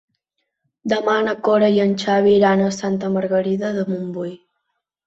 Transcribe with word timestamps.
Demà 0.93 1.17
na 1.27 1.35
Cora 1.49 1.69
i 1.75 1.79
en 1.85 1.93
Xavi 2.05 2.35
iran 2.41 2.65
a 2.65 2.73
Santa 2.81 3.13
Margarida 3.19 3.73
de 3.79 3.89
Montbui. 3.95 4.39